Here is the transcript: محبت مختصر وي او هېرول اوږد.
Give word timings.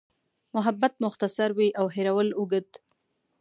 محبت 0.55 0.93
مختصر 1.05 1.49
وي 1.57 1.69
او 1.79 1.85
هېرول 1.95 2.27
اوږد. 2.39 2.67